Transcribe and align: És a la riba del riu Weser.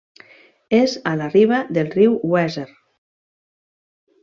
És 0.77 0.95
a 1.11 1.13
la 1.19 1.27
riba 1.35 1.59
del 1.77 1.93
riu 1.97 2.17
Weser. 2.33 2.65